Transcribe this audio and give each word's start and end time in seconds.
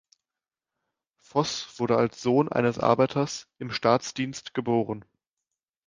Voss 1.19 1.77
wurde 1.79 1.95
als 1.97 2.23
Sohn 2.23 2.51
eines 2.51 2.79
Arbeiters 2.79 3.47
im 3.59 3.69
Staatsdienst 3.69 4.55
geboren. 4.55 5.05